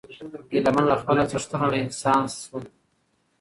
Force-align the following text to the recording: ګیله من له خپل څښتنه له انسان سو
ګیله 0.49 0.71
من 0.75 0.85
له 0.91 0.95
خپل 1.01 1.17
څښتنه 1.31 1.65
له 1.71 1.77
انسان 1.85 2.23
سو 2.37 2.55